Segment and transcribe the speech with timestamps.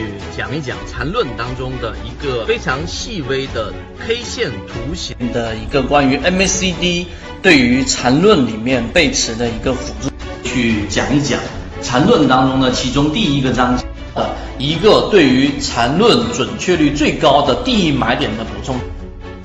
[0.00, 7.06] 去讲一讲缠论当中的一个非常细微的 K 线图形的一个关于 MACD
[7.42, 10.10] 对于缠论里面背驰的一个辅助，
[10.42, 11.38] 去讲一讲
[11.82, 13.84] 缠论当中的其中第一个章节
[14.14, 18.76] 的一个对于缠论准确率最高的第一买点的补充。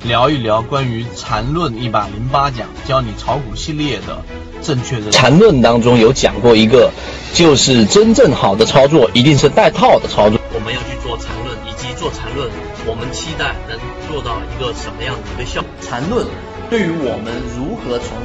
[0.04, 4.22] 聊一聊关于缠论一百零八讲教你炒股系列的
[4.62, 6.90] 正确的缠论当中有讲过一个，
[7.32, 10.38] 就是真正好的操作一定是带套的操作。
[10.54, 12.50] 我们要去做缠论，以及做缠论，
[12.86, 15.70] 我们期待能做到一个什么样的一个效果？
[15.80, 16.26] 缠论
[16.68, 18.16] 对于我们如何从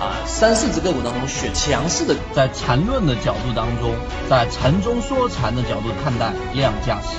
[0.00, 3.92] 啊三四只个股当中选强势的，在缠论的角度当中，
[4.28, 7.18] 在缠中说禅的角度看待量价时，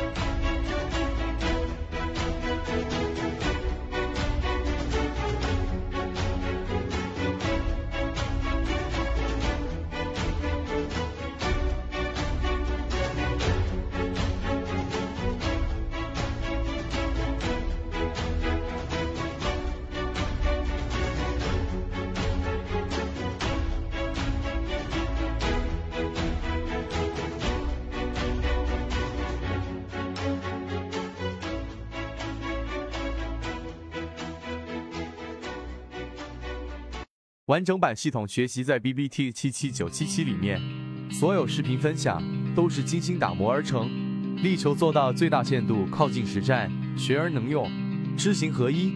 [37.51, 40.57] 完整版系统学习在 B B T 七七九七七里面，
[41.11, 42.23] 所有视频分享
[42.55, 43.91] 都是精心打磨而成，
[44.41, 47.69] 力求做到最大限度靠近实战，学而能用，
[48.15, 48.93] 知行合一。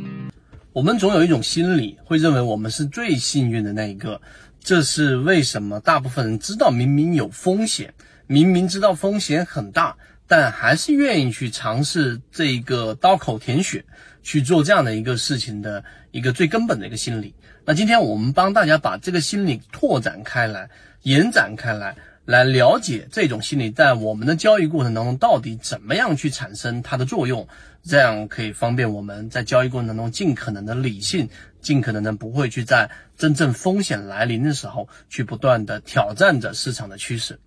[0.71, 4.21] 我们总有一种心理，会认为我们是最幸运的那一个，
[4.61, 5.77] 这是为什么？
[5.81, 7.93] 大部分人知道明明有风险，
[8.25, 13.83] 明明知道风险很大，但还是愿意去尝试这一个刀口舔血
[14.23, 17.35] 去做这样的一个事情的一个最根本的一个心理。
[17.67, 20.69] 那今天我们帮大家把这个心理拓展开来、
[21.01, 27.47] 延展开来，来了解这种心理在我们的交易过程当中到底怎么样去产生它的作用，
[27.83, 31.27] 这样可以方便我们在交易过程当中尽可能的理性，
[31.59, 37.39] 尽可能的不会去在真正风险来临的时候去不断的挑战着市场的趋势。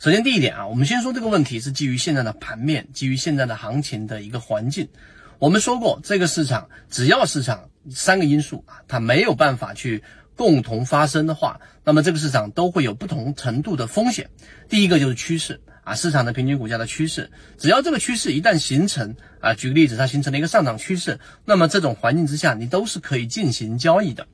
[0.00, 4.88] 首先第一点啊，我们先说这个问题是基于现在的盘面，基于现在的行情的一个环境。
[5.38, 10.02] 我们说过，这个市场只要市场三个因素啊，它没有办法去
[10.34, 14.30] 共同发生的话，那么这个市场都会有不同程度的风险。
[14.68, 24.26] 第一个就是趋势啊，市场的平均股价的趋势，只要这个趋势一旦形成啊，举个例子，它形成了一个上涨趋势，那么这种环境之下，你都是可以进行交易的。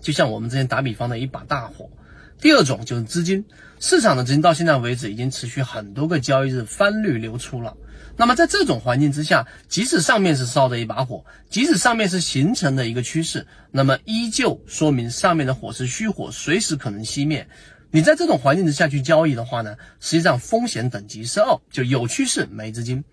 [0.00, 1.90] 就像我们之前打比方的一把大火。
[2.38, 3.46] 第二种就是资金，
[3.80, 7.74] 市场的资金到现在为止已经持续很多个交易日翻绿流出了。
[8.18, 17.46] 那么在这种环境之下，即使上面是烧着一把火，即使上面是形成的一个趋势，那么依旧说明上面的火是虚火，随时可能熄灭。
[17.90, 23.04] 你在这种环境之下去交易的话呢，实际上风险等级是二，就有趋势没资金。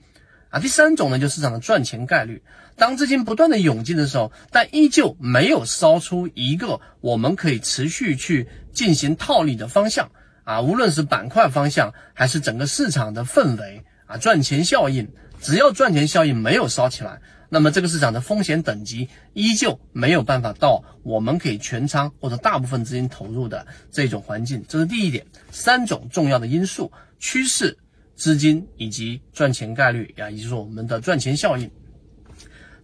[0.49, 2.41] 啊，第三种呢，就市场的赚钱概率，
[2.77, 10.11] 当资金不断的涌进的时候，但依旧没有烧出一个我们可以持续去进行套利的方向
[10.43, 13.83] 啊，无论是板块方向还是整个市场的氛围。
[14.17, 15.07] 赚钱效应，
[15.41, 17.19] 只要赚钱效应没有烧起来，
[17.49, 24.63] 那么这个市场的风险等级依旧没有办法到我们可以全仓或者大部分资金投入的这种环境。
[24.67, 27.77] 这是第一点，三种重要的因素：趋势、
[28.15, 31.69] 资金以及赚钱概率啊，也就是我们的赚钱效应。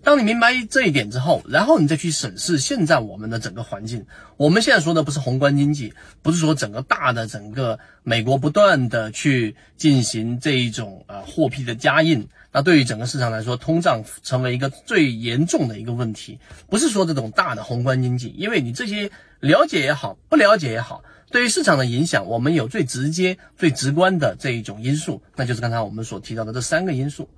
[0.02, 4.06] 当你明白这一点之后，然后你再去审视现在我们的整个环境。
[4.38, 16.40] 我们现在说的不是宏观经济，不是说整个大的整个美国不断的去进行这一种呃货币的加印，那对于整个市场来说，通胀成为一个最严重的一个问题。
[16.70, 19.12] 不是说这种大的宏观经济，因为你这些
[19.42, 27.30] 了解也好，不了解也好，对于市场的影响，我们有最直接、最直观的这一种因素，那就是刚才我们所提到的这三个因素。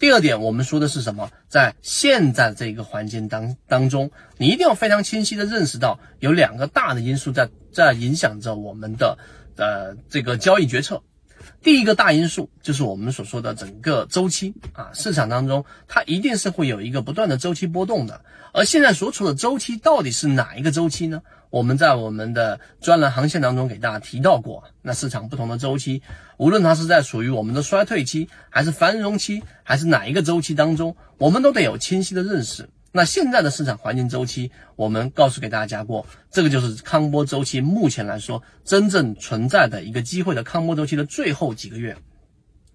[0.00, 1.30] 第二点，我们说的是什么？
[1.46, 9.18] 在现在这个环境当当中，你一定要非常清晰的认识到，有两个大的因素在在影响着我们的
[9.58, 11.02] 呃这个交易决策。
[11.62, 18.22] 第一个大因素就是我们所说的整个周期啊，市场当中它一定是会有一个不断的周期波动的。
[18.52, 21.22] 而现在所处的周期到底是哪一个周期呢？
[21.50, 26.02] 我们在我们的专栏航线当中给大家提到过，那市场不同的周期，
[26.36, 32.68] 无论它是在属于我们的衰退期，还是繁荣期，还是哪一个周期当中，我们都得有清晰的认识。
[32.92, 41.96] 那现在的市场环境周期，我们告诉给大家过，这个就是康波周期，目前来说真正存在的一个机会的康波周期的最后几个月。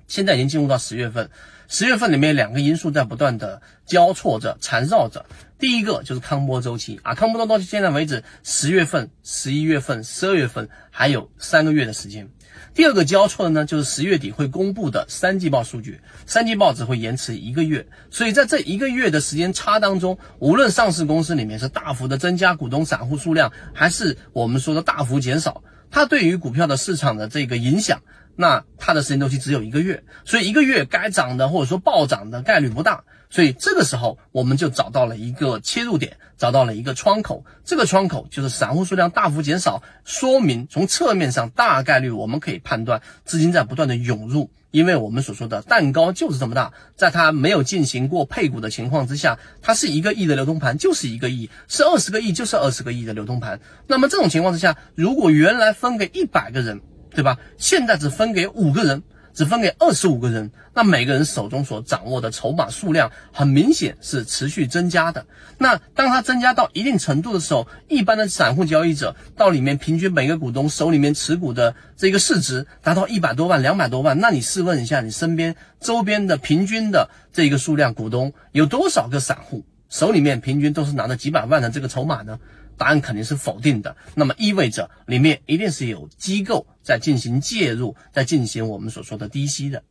[0.07, 1.29] 现在已经进入到十月份，
[1.67, 5.25] 十月份里面两个因素在不断的交错着、缠绕着。
[5.57, 12.29] 第一个就是康波周期啊，康波到现在为止，十月份、十一月份、十二月份还有三个月的时间。
[12.73, 28.01] 第二个交错的呢，就是十月底会公布的三季报数据，三季报只会延迟一个月，所以在这一个月的时间差当中，无论上市公司里面是大幅的增加股东散户数量，还是我们说的大幅减少，它对于股票的市场的这个影响。
[28.35, 56.81] 那它的时间周期只有一个月，所以一个月该涨的或者说暴涨的概率不大，所以这个时候我们就找到了一个切入点，找到了一个窗口，这个窗口就是散户数量大幅减少，说明从侧面上大概率我们可以判断资金在不断的涌入，因为我们所说的蛋糕就是这么大，在它没有进行过配股的情况之下，它是一个亿的流通盘就是一个亿，是二十个亿就是二十个亿的流通盘，那么这种情况之下，如果原来分给一百个人。
[57.15, 57.39] 对吧？
[57.57, 59.01] 现在只分给五个人，
[59.33, 65.25] 只分给二十五个人，那每个人手中所掌握的筹码数量很明显是持续增加的。
[65.57, 82.37] 那当它增加到一定程度的时候，一般的散户交易者到里面平均每个股东手里面持股的这个市值达到一百多万、两百多万，那你试问一下，你身边周边的平均的这个数量股东有多少个散户手里面平均都是拿着几百万的这个筹码呢？
[82.77, 89.83] 答案肯定是否定的，那么意味着里面一定是有机构在进行介入，在进行我们所说的低吸的，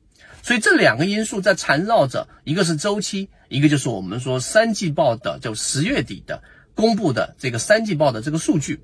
[0.43, 6.43] 所以这两个因素在缠绕着，一个是周期，一个就是我们说三季报的，就十月底的
[6.75, 8.81] 公布的这个三季报的这个数据，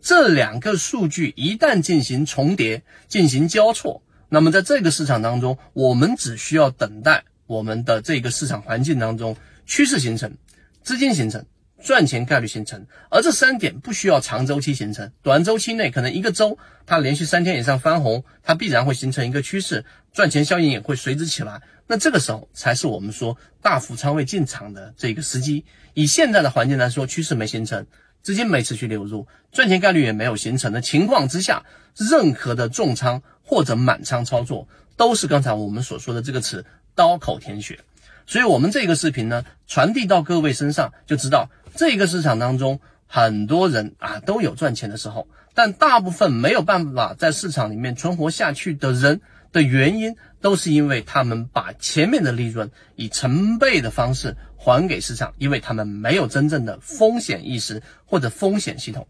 [0.00, 9.36] 这两个数据一旦进行重叠、进行交错，那么在这个市场当中，我们只需要等待我们的这个市场环境当中
[9.66, 10.36] 趋势形成、
[10.82, 11.44] 资金形成。
[11.82, 21.62] 赚钱概率形成，而这三点不需要长周期形成，短周期内可能一个周它连续三天以上翻红，它必然会形成一个趋势，赚钱效应也会随之起来。
[21.86, 25.64] 那这个时候才是我们说大幅仓位进场的这个时机。
[25.94, 27.86] 以现在的环境来说，趋势没形成，
[28.22, 31.64] 资金没持续流入，赚钱概率也没有形成的情况之下，
[31.96, 37.80] 任何的重仓或者满仓操作，都是刚才我们所说的这个词刀口舔血。
[38.26, 41.50] 所以，我们这个视频呢，传递到各位身上，就知道。
[41.74, 49.20] 这个市场当中，很多人啊都有赚钱的时候，但大部分没有办法在市场里面存活下去的人
[49.52, 59.06] 的原因，都是因为他们把前面的利润以成倍的方式还给市场，因为他们没有真正的风险意识或者风险系统。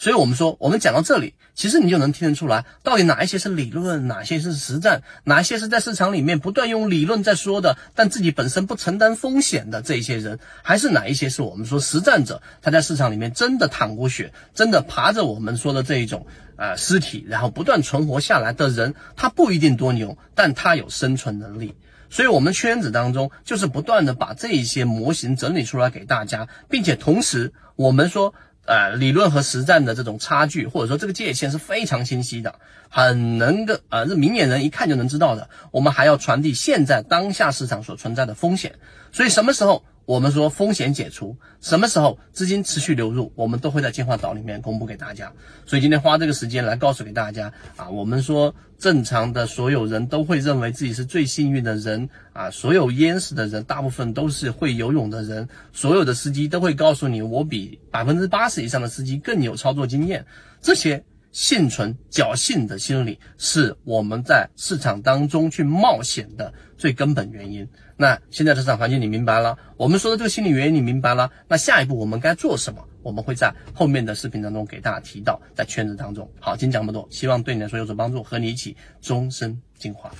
[0.00, 16.24] 所以，我们说，我们讲到这里，其实你就能听得出来，到底哪一些是理论，哪些是实战，哪一些是在市场里面不断用理论在说的，但自己本身不承担风险的这一些人，还是哪一些是我们说实战者，他在市场里面真的淌过血，真的爬着我们说的这一种
[16.56, 21.74] 呃尸体，然后不断存活下来的人，他不一定多牛，但他有生存能力。
[22.08, 28.32] 所以，我们圈子当中就是不断的把这一些模型整理出来给大家，并且同时，我们说。
[28.68, 32.54] 呃，理论和实战的这种差距，或者说这个界限是非常清晰的，
[32.90, 35.48] 很能够呃，这明眼人一看就能知道的。
[35.70, 38.74] 我们还要传递现在当下市场所存在的风险，
[39.10, 39.82] 所以什么时候？
[40.08, 45.30] 我们说风险解除，什么时候资金持续流入，我们都会在进化岛里面公布给大家。
[45.66, 60.24] 所以今天花这个时间来告诉给大家啊，我们说正常的所有人都会认为自己是最幸运的人啊，所有淹死的人大部分都是会游泳的人，所有的司机都会告诉你，我比百分之八十以上的司机更有操作经验。
[60.62, 67.68] 这些幸存侥幸的心理是我们在市场当中去冒险的最根本原因。
[67.96, 72.82] 那现在市场环境你明白了，我们说的这个心理原因你明白了，那下一步我们该做什么？
[73.02, 76.30] 我们会在后面的视频当中给大家提到，在圈子当中。
[76.40, 80.12] 好，今天讲这么多，希望对你来说有所帮助，和你一起终身进化。